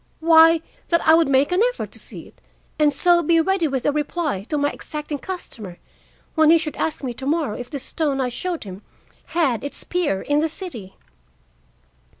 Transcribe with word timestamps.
Why, 0.19 0.61
that 0.87 1.07
I 1.07 1.13
would 1.13 1.27
make 1.27 1.51
an 1.51 1.61
effort 1.71 1.91
to 1.91 1.99
see 1.99 2.21
it 2.21 2.41
and 2.79 2.91
so 2.91 3.21
be 3.21 3.39
ready 3.39 3.67
with 3.67 3.85
a 3.85 3.91
reply 3.91 4.45
to 4.49 4.57
my 4.57 4.71
exacting 4.71 5.19
customer 5.19 5.77
when 6.33 6.49
he 6.49 6.57
should 6.57 6.75
ask 6.77 7.03
me 7.03 7.13
to 7.13 7.27
morrow 7.27 7.55
if 7.55 7.69
the 7.69 7.77
stone 7.77 8.19
I 8.19 8.29
showed 8.29 8.63
him 8.63 8.81
had 9.37 9.63
its 9.63 9.83
peer 9.83 10.23
in 10.23 10.39
the 10.39 10.49
city. 10.49 10.95